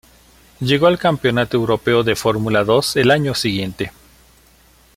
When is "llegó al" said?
0.61-0.97